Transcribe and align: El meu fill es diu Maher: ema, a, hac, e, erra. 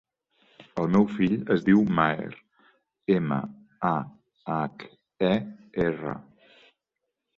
El 0.83 0.87
meu 0.95 1.03
fill 1.17 1.35
es 1.55 1.65
diu 1.67 1.83
Maher: 1.99 2.31
ema, 3.17 3.39
a, 3.93 3.95
hac, 4.55 4.87
e, 5.31 5.33
erra. 5.89 6.17